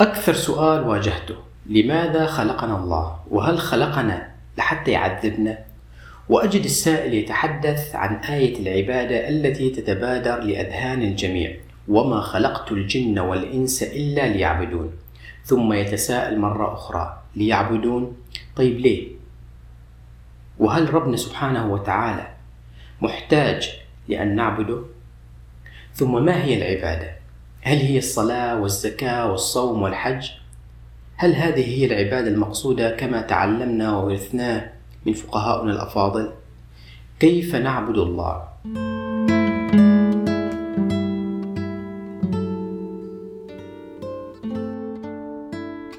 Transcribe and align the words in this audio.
أكثر 0.00 0.32
سؤال 0.32 0.88
واجهته 0.88 1.34
لماذا 1.66 2.26
خلقنا 2.26 2.76
الله؟ 2.76 3.16
وهل 3.30 3.58
خلقنا 3.58 4.30
لحتى 4.58 4.90
يعذبنا؟ 4.90 5.58
وأجد 6.28 6.64
السائل 6.64 7.14
يتحدث 7.14 7.94
عن 7.94 8.16
آية 8.16 8.58
العبادة 8.60 9.28
التي 9.28 9.70
تتبادر 9.70 10.40
لأذهان 10.40 11.02
الجميع 11.02 11.56
وما 11.88 12.20
خلقت 12.20 12.72
الجن 12.72 13.18
والإنس 13.18 13.82
إلا 13.82 14.28
ليعبدون 14.28 14.92
ثم 15.44 15.72
يتساءل 15.72 16.38
مرة 16.38 16.74
أخرى 16.74 17.22
ليعبدون 17.36 18.16
طيب 18.56 18.78
ليه؟ 18.78 19.08
وهل 20.58 20.94
ربنا 20.94 21.16
سبحانه 21.16 21.72
وتعالى 21.72 22.28
محتاج 23.00 23.70
لأن 24.08 24.36
نعبده؟ 24.36 24.82
ثم 25.94 26.24
ما 26.24 26.44
هي 26.44 26.56
العبادة؟ 26.56 27.19
هل 27.62 27.78
هي 27.78 27.98
الصلاة 27.98 28.60
والزكاة 28.60 29.30
والصوم 29.30 29.82
والحج؟ 29.82 30.30
هل 31.16 31.34
هذه 31.34 31.78
هي 31.78 31.86
العبادة 31.86 32.28
المقصودة 32.28 32.90
كما 32.90 33.20
تعلمنا 33.20 33.96
وورثناه 33.96 34.72
من 35.06 35.12
فقهاؤنا 35.12 35.72
الأفاضل؟ 35.72 36.32
كيف 37.20 37.54
نعبد 37.54 37.98
الله؟ 37.98 38.42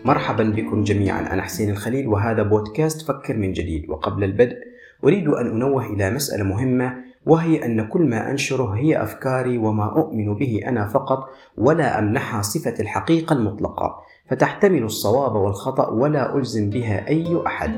مرحبا 0.06 0.44
بكم 0.44 0.84
جميعا 0.84 1.34
أنا 1.34 1.42
حسين 1.42 1.70
الخليل 1.70 2.08
وهذا 2.08 2.44
بودكاست 2.44 3.08
فكر 3.08 3.38
من 3.38 3.54
جديد 3.54 3.90
وقبل 3.90 4.24
البدء 4.24 4.58
أريد 5.04 5.28
أن 5.28 5.48
أنوه 5.48 5.86
إلى 5.86 6.12
مسألة 6.12 6.44
مهمة 6.44 7.11
وهي 7.26 7.66
أن 7.66 7.88
كل 7.88 8.02
ما 8.02 8.32
أنشره 8.32 8.76
هي 8.76 9.04
أفكاري 9.04 9.58
وما 9.58 9.86
أؤمن 9.86 10.36
به 10.36 10.62
أنا 10.68 10.88
فقط 10.88 11.30
ولا 11.58 12.00
أمنحها 12.00 12.42
صفة 12.42 12.74
الحقيقة 12.80 13.34
المطلقة. 13.34 14.02
فتحتمل 14.30 14.84
الصواب 14.84 15.36
والخطأ 15.36 15.90
ولا 15.90 16.36
ألزم 16.36 16.70
بها 16.70 17.08
أي 17.08 17.42
أحد. 17.48 17.72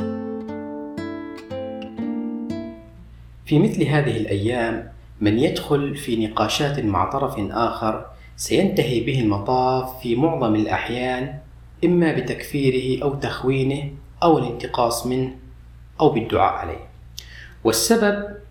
في 3.46 3.60
مثل 3.60 3.84
هذه 3.84 4.18
الأيام 4.18 4.92
من 5.22 5.40
يدخل 5.40 5.96
في 5.96 6.28
نقاشات 6.28 6.80
مع 6.80 7.10
طرف 7.10 7.36
آخر 7.52 8.06
سينتهي 8.36 9.00
به 9.00 9.22
المطاف 9.22 10.00
في 10.00 10.16
معظم 10.16 10.56
الأحيان 10.56 11.40
إما 11.86 12.14
بتكفيره 12.14 13.04
أو 13.04 13.14
تخوينه 13.14 13.92
أو 14.24 14.38
الانتقاص 14.38 15.08
منه 15.08 15.32
أو 16.00 16.10
بالدعاء 16.10 16.54
عليه. 16.54 16.88
والسبب 17.64 18.43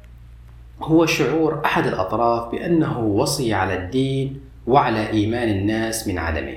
هو 0.84 1.06
شعور 1.06 1.62
أحد 1.64 1.86
الأطراف 1.86 2.52
بأنه 2.52 2.98
وصي 2.98 3.54
على 3.54 3.74
الدين 3.74 4.40
وعلى 4.66 5.10
إيمان 5.10 5.48
الناس 5.48 6.08
من 6.08 6.18
عدمه. 6.18 6.56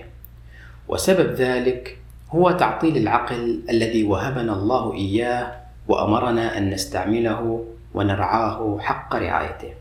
وسبب 0.87 1.33
ذلك 1.33 1.97
هو 2.29 2.51
تعطيل 2.51 2.97
العقل 2.97 3.61
الذي 3.69 4.03
وهبنا 4.03 4.53
الله 4.53 4.93
إياه 4.93 5.51
وأمرنا 5.87 6.57
أن 6.57 6.69
نستعمله 6.69 7.65
ونرعاه 7.93 8.77
حق 8.79 9.15
رعايته. 9.15 9.73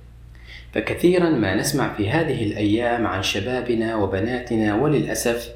فكثيرا 0.74 1.30
ما 1.30 1.54
نسمع 1.54 1.92
في 1.92 2.10
هذه 2.10 2.44
الأيام 2.44 3.06
عن 3.06 3.22
شبابنا 3.22 3.96
وبناتنا 3.96 4.74
وللأسف 4.74 5.48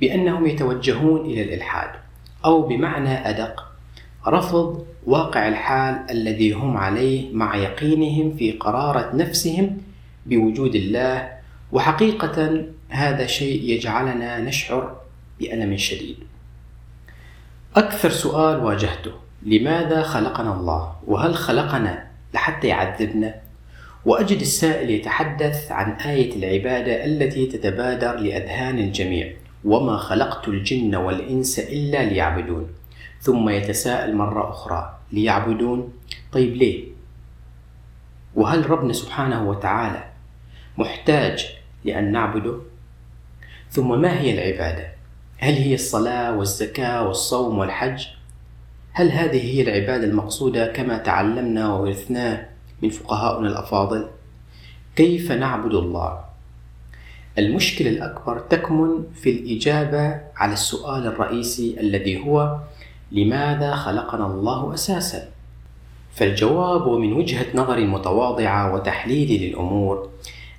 بأنهم 0.00 0.46
يتوجهون 0.46 1.20
إلى 1.20 1.42
الإلحاد 1.42 1.90
أو 2.44 2.62
بمعنى 2.62 3.28
أدق 3.28 3.64
رفض 4.26 4.86
واقع 5.08 5.48
الحال 5.48 6.10
الذي 6.10 6.52
هم 6.52 6.76
عليه 6.76 7.32
مع 7.32 7.56
يقينهم 7.56 8.36
في 8.36 8.52
قرارة 8.52 9.16
نفسهم 9.16 9.76
بوجود 10.26 10.74
الله 10.74 11.28
وحقيقة 11.72 12.64
هذا 12.88 13.26
شيء 13.26 13.62
يجعلنا 13.62 14.40
نشعر 14.40 14.96
بألم 15.40 15.76
شديد. 15.76 16.16
أكثر 17.76 18.10
سؤال 18.10 18.60
واجهته 18.64 19.12
لماذا 19.42 20.02
خلقنا 20.02 20.54
الله؟ 20.54 20.92
وهل 21.06 21.34
خلقنا 21.34 22.06
لحتى 22.34 22.68
يعذبنا؟ 22.68 23.34
وأجد 24.04 24.40
السائل 24.40 24.90
يتحدث 24.90 25.72
عن 25.72 25.90
آية 25.92 26.36
العبادة 26.36 27.04
التي 27.04 27.46
تتبادر 27.46 28.16
لأذهان 28.16 28.78
الجميع 28.78 29.32
وما 29.64 29.96
خلقت 29.96 30.48
الجن 30.48 30.94
والإنس 30.94 31.58
إلا 31.58 32.04
ليعبدون 32.04 32.66
ثم 33.20 33.48
يتساءل 33.48 34.16
مرة 34.16 34.50
أخرى 34.50 34.97
ليعبدون 35.12 35.92
طيب 36.32 36.56
ليه؟ 36.56 36.84
وهل 38.34 38.70
ربنا 38.70 38.92
سبحانه 38.92 39.48
وتعالى 39.48 40.04
محتاج 40.78 41.46
لأن 41.84 42.12
نعبده؟ 42.12 42.58
ثم 43.70 44.00
ما 44.00 44.20
هي 44.20 44.34
العبادة؟ 44.34 44.88
هل 45.38 45.54
هي 45.54 45.74
الصلاة 45.74 46.36
والزكاة 46.36 47.08
والصوم 47.08 47.58
والحج؟ 47.58 48.06
هل 48.92 49.10
هذه 49.10 49.54
هي 49.54 49.62
العبادة 49.62 50.04
المقصودة 50.04 50.66
كما 50.72 50.98
تعلمنا 50.98 51.74
وورثناه 51.74 52.48
من 52.82 52.90
فقهاؤنا 52.90 53.48
الأفاضل؟ 53.48 54.08
كيف 54.96 55.32
نعبد 55.32 55.74
الله؟ 55.74 56.24
المشكلة 57.38 57.90
الأكبر 57.90 58.38
تكمن 58.38 59.04
في 59.14 59.30
الإجابة 59.30 60.20
على 60.36 60.52
السؤال 60.52 61.06
الرئيسي 61.06 61.80
الذي 61.80 62.20
هو 62.20 62.58
لماذا 63.12 63.74
خلقنا 63.74 64.26
الله 64.26 64.74
أساسا؟ 64.74 65.28
فالجواب 66.12 66.86
ومن 66.86 67.12
وجهة 67.12 67.46
نظري 67.54 67.82
المتواضعة 67.82 68.74
وتحليلي 68.74 69.48
للأمور. 69.48 70.08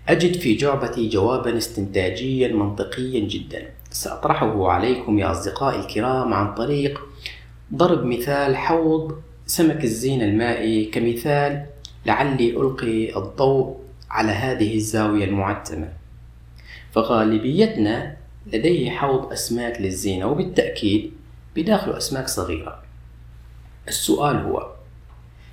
أجد 0.10 0.36
في 0.36 0.56
جعبتي 0.56 1.10
جوابا 1.10 1.58
استنتاجيا 1.58 2.48
منطقيا 2.48 3.20
جدا. 3.20 3.70
سأطرحه 3.92 4.68
عليكم 4.68 5.20
يا 5.20 5.32
أصدقائي 5.32 5.80
الكرام 5.80 6.34
عن 6.34 6.54
طريق 6.54 7.02
ضرب 7.74 8.06
مثال 8.06 8.58
حوض 8.58 9.22
سمك 9.46 9.84
الزين 9.84 10.22
المائي 10.22 10.86
كمثال 10.86 11.66
لعلي 12.06 12.50
ألقي 12.50 13.18
الضوء 13.18 13.78
على 14.10 14.32
هذه 14.32 14.76
الزاوية 14.76 15.26
المعتمة. 15.26 15.90
فغالبيتنا 16.92 18.18
لديه 18.54 18.92
حوض 18.92 19.32
أسماك 19.32 19.82
للزينة 19.82 20.28
وبالتأكيد 20.28 21.12
بداخله 21.60 21.98
أسماك 21.98 22.28
صغيرة. 22.28 22.84
السؤال 23.88 24.36
هو 24.36 24.72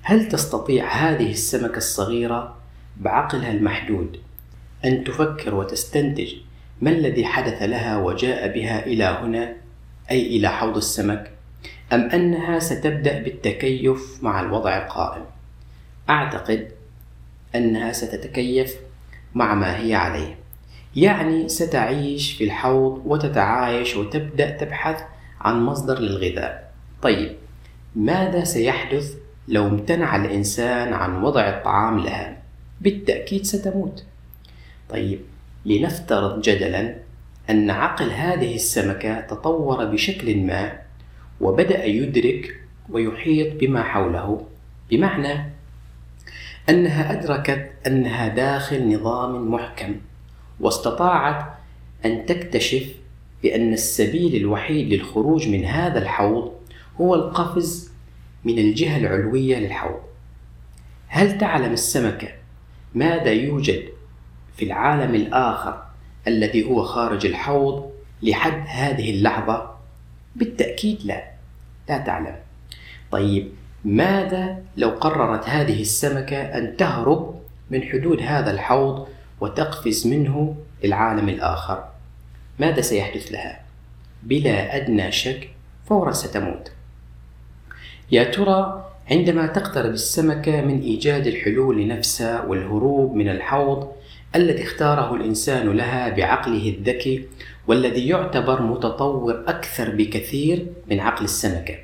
هل 0.02 0.28
تستطيع 0.28 0.88
هذه 0.88 1.30
السمكة 1.30 1.76
الصغيرة 1.76 2.56
بعقلها 2.96 3.52
المحدود 3.52 4.20
أن 4.84 5.04
تفكر 5.04 5.54
وتستنتج 5.54 6.34
ما 6.80 6.90
الذي 6.90 7.24
حدث 7.24 7.62
لها 7.62 7.98
وجاء 7.98 8.54
بها 8.54 8.86
إلى 8.86 9.04
هنا 9.04 9.56
أي 10.10 10.36
إلى 10.36 10.48
حوض 10.48 10.76
السمك 10.76 11.30
أم 11.92 12.00
أنها 12.00 12.58
ستبدأ 12.58 13.22
بالتكيف 13.22 14.18
مع 14.22 14.40
الوضع 14.40 14.76
القائم؟ 14.76 15.24
أعتقد 16.10 16.68
أنها 17.54 17.92
ستتكيف 17.92 18.76
مع 19.34 19.54
ما 19.54 19.80
هي 19.80 19.94
عليه. 19.94 20.38
يعني 20.96 21.48
ستعيش 21.48 22.32
في 22.32 22.44
الحوض 22.44 23.02
وتتعايش 23.04 23.96
وتبدأ 23.96 24.50
تبحث 24.50 25.02
عن 25.46 25.62
مصدر 25.62 25.98
للغذاء. 25.98 26.72
طيب 27.02 27.36
ماذا 27.96 28.44
سيحدث 28.44 29.14
لو 29.48 29.66
امتنع 29.66 30.16
الإنسان 30.16 30.92
عن 30.92 31.22
وضع 31.22 31.48
الطعام 31.48 31.98
لها؟ 31.98 32.36
بالتأكيد 32.80 33.44
ستموت. 33.44 34.04
طيب 34.90 35.20
لنفترض 35.66 36.40
جدلا 36.40 36.94
أن 37.50 37.70
عقل 37.70 38.10
هذه 38.10 38.54
السمكة 38.54 39.20
تطور 39.20 39.84
بشكل 39.84 40.36
ما 40.36 40.72
وبدأ 41.40 41.84
يدرك 41.84 42.60
ويحيط 42.88 43.60
بما 43.60 43.82
حوله 43.82 44.46
بمعنى 44.90 45.52
أنها 46.68 47.12
أدركت 47.12 47.72
أنها 47.86 48.28
داخل 48.28 48.94
نظام 48.94 49.50
محكم 49.50 49.94
واستطاعت 50.60 51.44
أن 52.04 52.26
تكتشف 52.26 52.94
بأن 53.42 53.72
السبيل 53.72 54.36
الوحيد 54.36 54.92
للخروج 54.92 55.48
من 55.48 55.64
هذا 55.64 55.98
الحوض 55.98 56.52
هو 57.00 57.14
القفز 57.14 57.90
من 58.44 58.58
الجهة 58.58 58.96
العلوية 58.96 59.58
للحوض. 59.58 60.00
هل 61.08 61.38
تعلم 61.38 61.72
السمكة 61.72 62.28
ماذا 62.94 63.32
يوجد 63.32 63.82
في 64.56 64.64
العالم 64.64 65.14
الآخر 65.14 65.82
الذي 66.26 66.64
هو 66.64 66.82
خارج 66.82 67.26
الحوض 67.26 67.90
لحد 68.22 68.64
هذه 68.66 69.10
اللحظة؟ 69.10 69.70
بالتأكيد 70.36 70.98
لا، 71.04 71.30
لا 71.88 71.98
تعلم. 71.98 72.36
طيب 73.10 73.48
ماذا 73.84 74.62
لو 74.76 74.88
قررت 74.88 75.48
هذه 75.48 75.80
السمكة 75.80 76.36
أن 76.36 76.76
تهرب 76.76 77.40
من 77.70 77.82
حدود 77.82 78.20
هذا 78.20 78.50
الحوض 78.50 79.08
وتقفز 79.40 80.06
منه 80.06 80.56
للعالم 80.84 81.28
الآخر 81.28 81.84
ماذا 82.58 82.80
سيحدث 82.80 83.32
لها؟ 83.32 83.60
بلا 84.22 84.76
أدنى 84.76 85.12
شك 85.12 85.50
فورا 85.84 86.12
ستموت 86.12 86.72
يا 88.12 88.24
ترى 88.24 88.90
عندما 89.10 89.46
تقترب 89.46 89.92
السمكة 89.92 90.60
من 90.60 90.80
إيجاد 90.80 91.26
الحلول 91.26 91.82
لنفسها 91.82 92.42
والهروب 92.42 93.14
من 93.14 93.28
الحوض 93.28 93.92
الذي 94.34 94.62
اختاره 94.62 95.14
الإنسان 95.14 95.72
لها 95.72 96.08
بعقله 96.08 96.68
الذكي 96.68 97.24
والذي 97.66 98.08
يعتبر 98.08 98.62
متطور 98.62 99.44
أكثر 99.46 99.90
بكثير 99.90 100.66
من 100.90 101.00
عقل 101.00 101.24
السمكة 101.24 101.74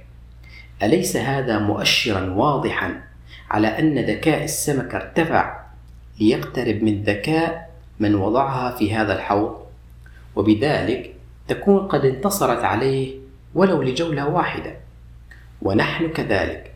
أليس 0.83 1.17
هذا 1.17 1.59
مؤشرا 1.59 2.31
واضحا 2.31 3.03
على 3.51 3.67
أن 3.67 3.99
ذكاء 3.99 4.45
السمكة 4.45 4.97
ارتفع 4.97 5.61
ليقترب 6.21 6.83
من 6.83 7.03
ذكاء 7.03 7.71
من 8.01 8.15
وضعها 8.15 8.77
في 8.77 8.95
هذا 8.95 9.17
الحوض 9.17 9.62
وبذلك 10.37 11.15
تكون 11.49 11.79
قد 11.79 12.05
انتصرت 12.05 12.65
عليه 12.65 13.15
ولو 13.55 13.83
لجولة 13.83 14.29
واحدة. 14.29 14.77
ونحن 15.63 16.09
كذلك 16.09 16.73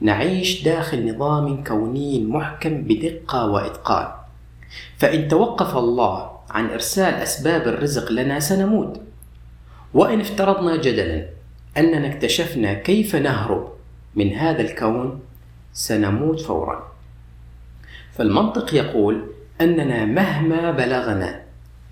نعيش 0.00 0.64
داخل 0.64 1.14
نظام 1.14 1.64
كوني 1.64 2.24
محكم 2.24 2.82
بدقة 2.82 3.46
وإتقان. 3.46 4.08
فإن 4.98 5.28
توقف 5.28 5.76
الله 5.76 6.30
عن 6.50 6.70
إرسال 6.70 7.14
أسباب 7.14 7.68
الرزق 7.68 8.12
لنا 8.12 8.40
سنموت. 8.40 9.00
وإن 9.94 10.20
افترضنا 10.20 10.76
جدلا 10.76 11.26
أننا 11.76 12.14
اكتشفنا 12.14 12.74
كيف 12.74 13.16
نهرب 13.16 13.72
من 14.14 14.32
هذا 14.32 14.60
الكون 14.60 15.20
سنموت 15.72 16.40
فورا. 16.40 16.92
فالمنطق 18.12 18.74
يقول 18.74 19.26
أننا 19.60 20.04
مهما 20.04 20.70
بلغنا 20.70 21.41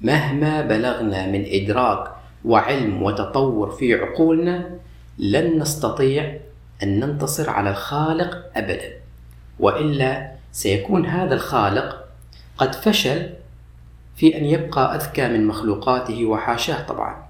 مهما 0.03 0.61
بلغنا 0.61 1.27
من 1.27 1.45
إدراك 1.47 2.11
وعلم 2.45 3.03
وتطور 3.03 3.71
في 3.71 3.95
عقولنا 3.95 4.71
لن 5.19 5.59
نستطيع 5.59 6.39
أن 6.83 7.01
ننتصر 7.01 7.51
على 7.51 7.71
الخالق 7.71 8.39
أبدا. 8.57 8.93
وإلا 9.59 10.33
سيكون 10.53 11.07
هذا 11.07 11.35
الخالق 11.35 12.05
قد 12.59 12.75
فشل 12.75 13.31
في 14.17 14.39
أن 14.39 14.45
يبقى 14.45 14.97
أذكى 14.97 15.29
من 15.29 15.47
مخلوقاته 15.47 16.27
وحاشاه 16.27 16.87
طبعا. 16.87 17.27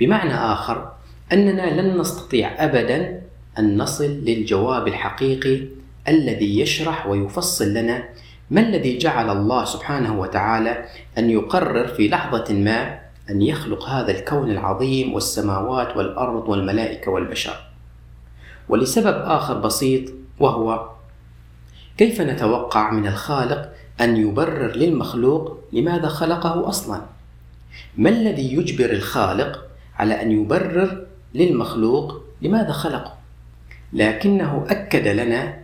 بمعنى 0.00 0.34
آخر 0.34 0.92
أننا 1.32 1.80
لن 1.80 2.00
نستطيع 2.00 2.64
أبدا 2.64 3.20
أن 3.58 3.78
نصل 3.78 4.04
للجواب 4.04 4.88
الحقيقي 4.88 5.60
الذي 6.08 6.60
يشرح 6.60 7.06
ويفصل 7.06 7.74
لنا 7.74 8.04
ما 8.50 8.60
الذي 8.60 8.98
جعل 8.98 9.30
الله 9.30 9.64
سبحانه 9.64 10.20
وتعالى 10.20 10.84
أن 11.18 11.30
يقرر 11.30 11.86
في 11.86 12.08
لحظة 12.08 12.54
ما 12.54 12.98
أن 13.30 13.42
يخلق 13.42 13.88
هذا 13.88 14.10
الكون 14.10 14.50
العظيم 14.50 15.14
والسماوات 15.14 15.96
والأرض 15.96 16.48
والملائكة 16.48 17.10
والبشر؟ 17.10 17.56
ولسبب 18.68 19.22
آخر 19.24 19.58
بسيط 19.58 20.12
وهو 20.40 20.88
كيف 21.96 22.20
نتوقع 22.20 22.90
من 22.90 23.06
الخالق 23.06 23.72
أن 24.00 24.16
يبرر 24.16 24.76
للمخلوق 24.76 25.58
لماذا 25.72 26.08
خلقه 26.08 26.68
أصلا؟ 26.68 27.00
ما 27.96 28.10
الذي 28.10 28.54
يجبر 28.54 28.90
الخالق 28.90 29.64
على 29.96 30.22
أن 30.22 30.32
يبرر 30.32 31.06
للمخلوق 31.34 32.22
لماذا 32.42 32.72
خلقه؟ 32.72 33.14
لكنه 33.92 34.66
أكد 34.68 35.08
لنا 35.08 35.63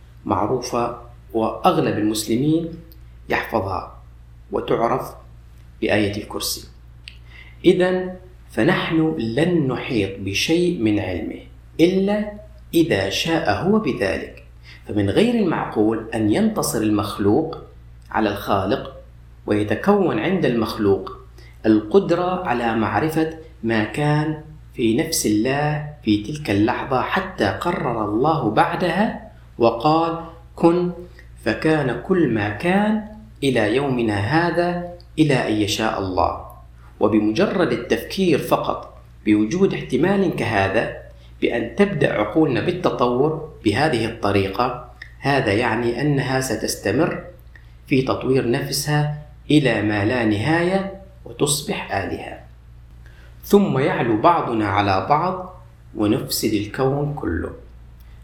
معروفة 0.25 0.97
وأغلب 1.33 1.97
المسلمين 1.97 2.69
يحفظها 3.29 4.01
وتعرف 4.51 5.13
بآية 5.81 6.23
الكرسي. 6.23 6.67
إذا 7.65 8.15
فنحن 8.51 9.15
لن 9.17 9.67
نحيط 9.67 10.19
بشيء 10.19 10.81
من 10.81 10.99
علمه 10.99 11.41
إلا 11.79 12.31
إذا 12.73 13.09
شاء 13.09 13.63
هو 13.63 13.79
بذلك. 13.79 14.43
فمن 14.87 15.09
غير 15.09 15.35
المعقول 15.35 16.09
أن 16.15 16.31
ينتصر 16.31 16.81
المخلوق 16.81 17.57
على 18.11 18.29
الخالق 18.29 18.93
ويتكون 19.45 20.19
عند 20.19 20.45
المخلوق 20.45 21.17
القدرة 21.65 22.47
على 22.47 22.75
معرفة 22.75 23.37
ما 23.63 23.83
كان 23.83 24.43
في 24.73 24.97
نفس 24.97 25.25
الله 25.25 25.89
في 26.03 26.23
تلك 26.23 26.49
اللحظة 26.49 27.01
حتى 27.01 27.45
قرر 27.45 28.05
الله 28.05 28.49
بعدها 28.49 29.30
وقال 29.61 30.25
كن. 30.55 30.91
فكان 31.45 32.01
كل 32.01 32.29
ما 32.33 32.49
كان 32.49 33.05
إلى 33.43 33.75
يومنا 33.75 34.17
هذا 34.17 34.93
إلى 35.19 35.47
أن 35.47 35.53
يشاء 35.53 35.99
الله. 35.99 36.45
وبمجرد 36.99 37.71
التفكير 37.71 38.39
فقط 38.39 38.97
بوجود 39.25 39.73
احتمال 39.73 40.35
كهذا 40.35 40.97
بأن 41.41 41.75
تبدأ 41.75 42.13
عقولنا 42.13 42.61
بالتطور 42.61 43.49
بهذه 43.65 44.05
الطريقة 44.05 44.89
هذا 45.19 45.53
يعني 45.53 46.01
أنها 46.01 46.41
ستستمر 46.41 47.23
في 47.87 48.01
تطوير 48.01 48.51
نفسها 48.51 49.21
إلى 49.51 49.81
ما 49.81 50.05
لا 50.05 50.25
نهاية 50.25 51.01
وتصبح 51.25 51.95
آلهة. 51.95 52.39
ثم 53.43 53.79
يعلو 53.79 54.21
بعضنا 54.21 54.67
على 54.67 55.05
بعض 55.09 55.61
ونفسد 55.95 56.53
الكون 56.53 57.13
كله. 57.13 57.60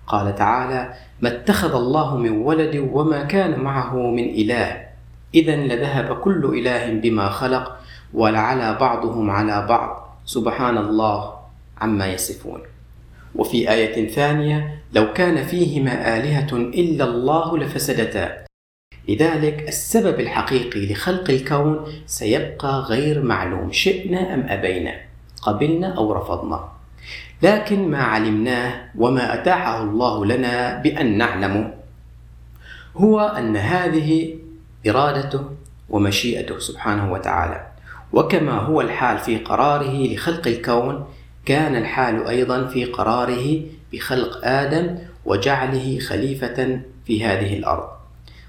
قال 0.07 0.35
تعالى 0.35 0.93
ما 1.21 1.29
اتخذ 1.29 1.75
الله 1.75 2.17
من 2.17 2.31
ولد 2.31 2.89
وما 2.91 3.23
كان 3.23 3.59
معه 3.59 3.95
من 3.95 4.23
إله. 4.23 4.87
إذا 5.35 5.55
لذهب 5.55 6.15
كل 6.15 6.45
إله 6.59 6.93
بما 6.93 7.29
خلق 7.29 7.77
ولعلى 8.13 8.77
بعضهم 8.79 9.29
على 9.31 9.65
بعض. 9.69 10.19
سبحان 10.25 10.77
الله 10.77 11.33
عما 11.77 12.07
يصفون. 12.07 12.61
وفي 13.35 13.71
آية 13.71 14.07
ثانية 14.07 14.81
لو 14.93 15.13
كان 15.13 15.43
فيهما 15.43 16.17
آلهة 16.17 16.51
إلا 16.53 17.03
الله 17.03 17.57
لفسدتا. 17.57 18.45
لذلك 19.09 19.67
السبب 19.67 20.19
الحقيقي 20.19 20.93
لخلق 20.93 21.29
الكون 21.29 21.85
سيبقى 22.05 22.79
غير 22.79 23.23
معلوم 23.23 23.71
شئنا 23.71 24.33
أم 24.33 24.45
أبينا. 24.49 24.93
قبلنا 25.41 25.97
أو 25.97 26.13
رفضنا. 26.13 26.76
لكن 27.41 27.91
ما 27.91 28.03
علمناه 28.03 28.73
وما 28.97 29.33
أتاحه 29.33 29.83
الله 29.83 30.25
لنا 30.25 30.81
بأن 30.81 31.17
نعلمه 31.17 31.73
هو 32.95 33.19
أن 33.19 33.57
هذه 33.57 34.35
إرادته 34.87 35.43
ومشيئته 35.89 36.59
سبحانه 36.59 37.11
وتعالى. 37.11 37.67
وكما 38.13 38.51
هو 38.51 38.81
الحال 38.81 39.17
في 39.17 39.37
قراره 39.37 40.13
لخلق 40.13 40.47
الكون 40.47 41.05
كان 41.45 41.75
الحال 41.75 42.27
أيضا 42.27 42.67
في 42.67 42.85
قراره 42.85 43.61
بخلق 43.93 44.39
آدم 44.43 44.97
وجعله 45.25 45.99
خليفة 45.99 46.79
في 47.05 47.25
هذه 47.25 47.57
الأرض. 47.57 47.87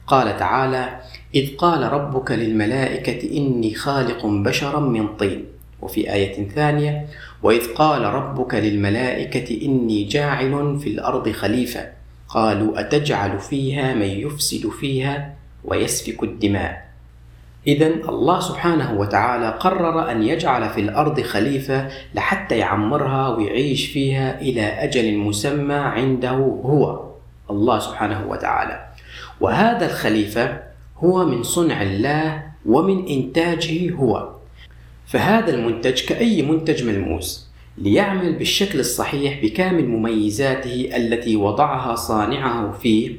قال 0.07 0.37
تعالى 0.37 1.01
إذ 1.35 1.57
قال 1.57 1.93
ربك 1.93 2.31
للملائكة 2.31 3.37
إني 3.37 3.75
خالق 3.75 4.27
بشرا 4.27 4.81
من 4.81 5.17
طين. 5.17 5.45
وفي 5.83 6.13
آية 6.13 6.49
ثانية 6.49 7.07
وإذ 7.43 7.75
قال 7.75 8.03
ربك 8.03 8.55
للملائكة 8.55 9.67
إني 9.67 10.05
جاعل 10.05 10.79
في 10.81 10.89
الأرض 10.91 11.29
خليفة. 11.29 11.87
قالوا 12.29 12.81
أتجعل 12.81 13.39
فيها 13.39 13.95
من 13.95 14.07
يفسد 14.07 14.69
فيها 14.69 15.35
ويسفك 15.65 16.23
الدماء. 16.23 16.89
إذا 17.67 17.87
الله 17.87 18.41
سبحانه 18.41 19.01
وتعالى 19.01 19.49
قرر 19.61 20.11
أن 20.11 20.23
يجعل 20.23 20.69
في 20.69 20.81
الأرض 20.81 21.21
خليفة 21.21 21.89
لحتى 22.15 22.59
يعمرها 22.59 23.29
ويعيش 23.29 23.87
فيها 23.87 24.41
إلى 24.41 24.63
أجل 24.63 25.17
مسمى 25.17 25.75
عنده 25.75 26.61
هو 26.65 27.09
الله 27.51 27.79
سبحانه 27.79 28.27
وتعالى. 28.29 28.87
وهذا 29.41 29.87
الخليفة 29.87 30.61
هو 30.99 31.25
من 31.25 31.43
صنع 31.43 31.83
الله 31.83 32.43
ومن 32.67 33.09
إنتاجه 33.09 33.93
هو. 33.93 34.38
فهذا 35.09 35.55
المنتج 35.55 36.05
كأي 36.05 36.43
منتج 36.43 36.85
ملموس 36.85 37.49
ليعمل 37.79 38.33
بالشكل 38.33 38.81
الصحيح 38.81 39.43
بكامل 39.43 39.89
مميزاته 39.89 40.91
التي 40.97 41.37
وضعها 41.37 41.95
صانعه 41.95 42.73
فيه 42.73 43.17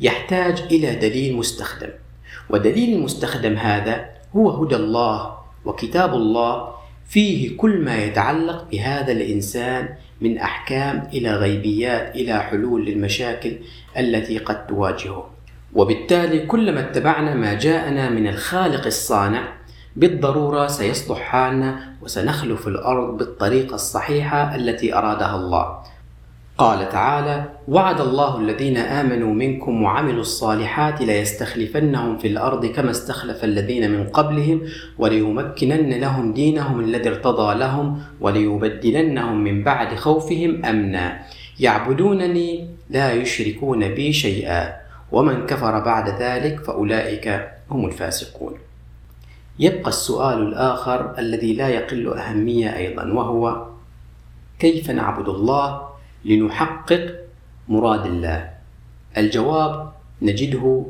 يحتاج 0.00 0.62
إلى 0.70 0.94
دليل 0.94 1.36
مستخدم. 1.36 1.88
ودليل 2.50 2.96
المستخدم 2.96 3.54
هذا 3.54 4.04
هو 4.36 4.50
هدى 4.50 4.76
الله 4.76 5.34
وكتاب 5.64 6.14
الله 6.14 6.68
فيه 7.08 7.56
كل 7.56 7.78
ما 7.78 8.04
يتعلق 8.04 8.66
بهذا 8.72 9.12
الإنسان 9.12 9.88
من 10.20 10.38
أحكام 10.38 11.08
إلى 11.12 11.34
غيبيات 11.34 12.16
إلى 12.16 12.40
حلول 12.42 12.86
للمشاكل 12.86 13.52
التي 13.98 14.38
قد 14.38 14.66
تواجهه. 14.66 15.30
وبالتالي 15.74 16.46
كلما 16.46 16.80
اتبعنا 16.80 17.34
ما 17.34 17.54
جاءنا 17.54 18.10
من 18.10 18.26
الخالق 18.26 18.86
الصانع 18.86 19.59
بالضرورة 19.96 20.66
سيصلح 20.66 21.18
حالنا 21.18 21.80
وسنخلف 22.02 22.68
الأرض 22.68 23.18
بالطريقة 23.18 23.74
الصحيحة 23.74 24.54
التي 24.54 24.94
أرادها 24.94 25.36
الله. 25.36 25.78
قال 26.58 26.88
تعالى 26.88 27.44
وعد 27.68 28.00
الله 28.00 28.38
الذين 28.38 28.76
آمنوا 28.76 29.34
منكم 29.34 29.82
وعملوا 29.82 30.20
الصالحات 30.20 31.00
ليستخلفنهم 31.00 32.18
في 32.18 32.28
الأرض 32.28 32.66
كما 32.66 32.90
استخلف 32.90 33.44
الذين 33.44 33.90
من 33.90 34.06
قبلهم 34.06 34.62
وليمكنن 34.98 36.00
لهم 36.00 36.32
دينهم 36.32 36.80
الذي 36.80 37.08
ارتضى 37.08 37.58
لهم 37.58 38.02
وليبدلنهم 38.20 39.44
من 39.44 39.62
بعد 39.62 39.94
خوفهم 39.94 40.64
أمنا. 40.64 41.20
يعبدونني 41.60 42.70
لا 42.90 43.12
يشركون 43.12 43.88
بي 43.94 44.12
شيئا 44.12 44.72
ومن 45.12 45.46
كفر 45.46 45.80
بعد 45.80 46.22
ذلك 46.22 46.60
فأولئك 46.64 47.48
هم 47.70 47.86
الفاسقون. 47.86 48.69
يبقى 49.60 49.88
السؤال 49.88 50.42
الآخر 50.42 51.18
الذي 51.18 51.52
لا 51.52 51.68
يقل 51.68 52.08
أهمية 52.18 52.76
أيضا 52.76 53.04
وهو 53.04 53.66
كيف 54.58 54.90
نعبد 54.90 55.28
الله 55.28 55.88
لنحقق 56.24 57.14
مراد 57.68 58.06
الله 58.06 58.50
الجواب 59.16 59.92
نجده 60.22 60.86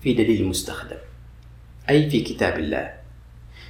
في 0.00 0.14
دليل 0.14 0.40
المستخدم 0.40 0.96
أي 1.90 2.10
في 2.10 2.20
كتاب 2.20 2.58
الله 2.58 2.92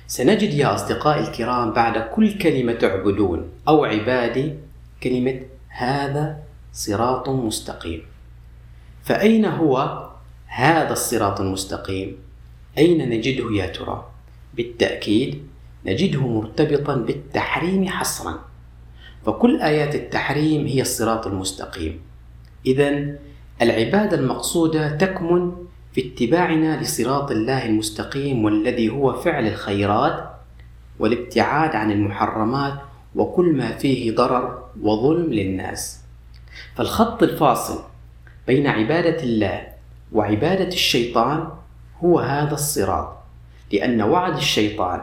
سنجد 0.07 0.55
يا 0.55 0.75
أصدقائي 0.75 1.29
الكرام 1.29 1.73
بعد 1.73 1.99
كل 1.99 2.39
كلمة 2.39 2.73
تعبدون 2.73 3.51
أو 3.69 3.85
عبادي 3.85 4.55
كلمة 5.03 5.41
هذا 5.69 6.39
صراط 6.73 7.29
مستقيم 7.29 8.03
فأين 9.05 9.45
هو 9.45 10.07
هذا 10.47 10.93
الصراط 10.93 11.41
المستقيم؟ 11.41 12.17
أين 12.79 13.11
نجده 13.11 13.53
يا 13.53 13.67
ترى؟ 13.67 14.16
بالتأكيد 14.57 15.43
نجده 15.87 16.27
مرتبطا 16.27 16.95
بالتحريم 16.95 17.89
حصرا. 17.89 18.45
فكل 19.27 19.61
آيات 19.61 19.95
التحريم 19.95 20.67
هي 20.67 20.83
الصراط 20.83 21.27
المستقيم. 21.27 22.01
إذا 22.67 23.17
العبادة 23.63 24.17
المقصودة 24.17 24.97
تكمن 24.97 25.53
في 25.93 26.13
اتباعنا 26.13 26.83
لصراط 26.83 27.31
الله 27.31 27.67
المستقيم 27.67 28.45
والذي 28.45 28.89
هو 28.91 29.13
فعل 29.13 29.47
الخيرات 29.47 30.31
والابتعاد 30.99 31.77
عن 31.77 31.93
المحرمات 31.93 32.75
وكل 33.15 33.53
ما 33.53 33.77
فيه 33.77 34.15
ضرر 34.15 34.65
وظلم 34.83 35.33
للناس. 35.33 36.01
فالخط 36.75 37.23
الفاصل 37.23 37.83
بين 38.47 38.67
عبادة 38.67 39.23
الله 39.23 39.67
وعبادة 40.13 40.69
الشيطان 40.69 41.49
هو 42.05 42.19
هذا 42.19 42.55
الصراط. 42.55 43.16
لأن 43.73 44.03
وعد 44.03 44.37
الشيطان 44.37 45.01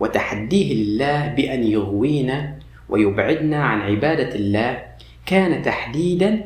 وتحديه 0.00 0.74
لله 0.74 1.28
بأن 1.28 1.64
يغوينا 1.64 2.54
ويبعدنا 2.88 3.64
عن 3.64 3.80
عبادة 3.80 4.34
الله 4.34 4.82
كان 5.26 5.62
تحديدا 5.62 6.44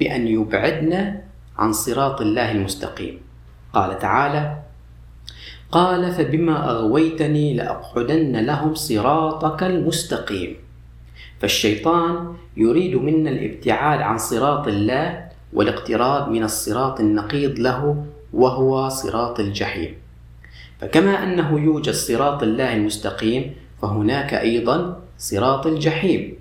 بأن 0.00 0.28
يبعدنا 0.28 1.20
عن 1.58 1.72
صراط 1.72 2.20
الله 2.20 2.52
المستقيم. 2.52 3.20
قال 3.72 3.98
تعالى 3.98 4.58
قال 5.72 6.12
فبما 6.12 6.70
أغويتني 6.70 7.54
لأقعدن 7.54 8.36
لهم 8.36 8.74
صراطك 8.74 9.62
المستقيم. 9.62 10.56
فالشيطان 11.40 12.34
يريد 12.56 12.96
منا 12.96 13.30
الابتعاد 13.30 14.00
عن 14.00 14.18
صراط 14.18 14.68
الله 14.68 15.28
والاقتراب 15.52 16.28
من 16.28 16.42
الصراط 16.42 17.00
النقيض 17.00 17.58
له 17.58 18.04
وهو 18.32 18.88
صراط 18.88 19.40
الجحيم. 19.40 19.94
فكما 20.80 21.22
أنه 21.22 21.60
يوجد 21.60 21.92
صراط 21.92 22.42
الله 22.42 22.74
المستقيم 22.74 23.54
فهناك 23.82 24.34
أيضا 24.34 25.00
صراط 25.18 25.66
الجحيم. 25.66 26.34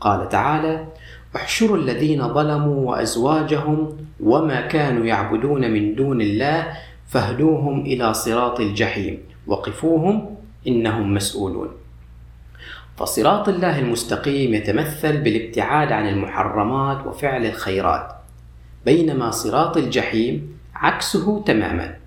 قال 0.00 0.28
تعالى 0.28 0.86
احشروا 1.36 1.76
الذين 1.76 2.34
ظلموا 2.34 2.90
وأزواجهم 2.90 3.96
وما 4.20 4.60
كانوا 4.60 5.04
يعبدون 5.06 5.70
من 5.70 5.94
دون 5.94 6.20
الله 6.20 6.66
فاهدوهم 7.08 7.80
إلى 7.80 8.14
صراط 8.14 8.60
الجحيم 8.60 9.18
وقفوهم 9.46 10.36
إنهم 10.66 11.14
مسؤولون. 11.14 11.68
فصراط 12.96 13.48
الله 13.48 13.78
المستقيم 13.78 14.54
يتمثل 14.54 15.20
بالابتعاد 15.20 15.92
عن 15.92 16.08
المحرمات 16.08 17.06
وفعل 17.06 17.46
الخيرات 17.46 18.08
بينما 18.84 19.30
صراط 19.30 19.76
الجحيم 19.76 20.56
عكسه 20.74 21.42
تماما. 21.46 22.01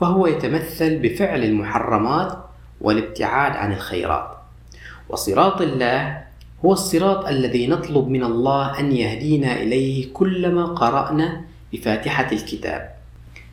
فهو 0.00 0.26
يتمثل 0.26 0.98
بفعل 0.98 1.44
المحرمات 1.44 2.38
والابتعاد 2.80 3.52
عن 3.52 3.72
الخيرات. 3.72 4.28
وصراط 5.08 5.60
الله 5.60 6.24
هو 6.64 6.72
الصراط 6.72 7.26
الذي 7.28 7.66
نطلب 7.66 8.08
من 8.08 8.24
الله 8.24 8.78
أن 8.78 8.92
يهدينا 8.92 9.62
إليه 9.62 10.12
كلما 10.12 10.66
قرأنا 10.66 11.40
بفاتحة 11.72 12.32
الكتاب. 12.32 12.98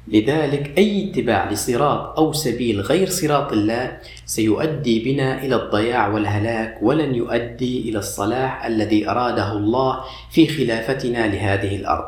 لذلك 0.08 0.78
أي 0.78 1.10
اتباع 1.10 1.52
لصراط 1.52 2.20
أو 2.20 2.34
سبيل 2.34 2.82
غير 2.82 3.10
صراط 3.10 3.52
الله 3.52 3.98
سيؤدي 4.26 5.04
بنا 5.04 5.44
إلى 5.44 5.56
الضياع 5.56 6.08
والهلاك 6.08 6.78
ولن 6.82 7.16
يؤدي 7.16 7.90
إلى 7.90 8.00
الصلاح 8.00 8.66
الذي 8.66 9.10
أراده 9.10 9.52
الله 9.52 10.04
في 10.32 10.48
خلافتنا 10.48 11.28
لهذه 11.28 11.76
الأرض. 11.76 12.06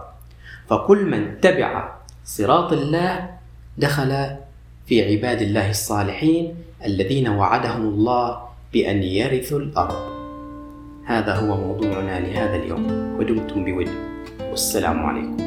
فكل 0.70 1.06
من 1.06 1.42
تبع 1.42 1.96
صراط 2.26 2.74
الله 2.74 3.37
دخل 3.78 4.28
في 4.88 5.04
عباد 5.06 5.42
الله 5.42 5.70
الصالحين 5.70 6.56
الذين 6.86 7.28
وعدهم 7.28 7.82
الله 7.82 8.38
بأن 8.74 9.04
يرثوا 9.04 9.60
الأرض. 9.60 10.18
هذا 11.06 11.34
هو 11.36 11.58
موضوعنا 11.58 12.20
لهذا 12.20 12.56
اليوم. 12.56 13.16
ودمتم 13.20 13.66
بود. 13.66 13.90
والسلام 14.50 15.06
عليكم. 15.06 15.47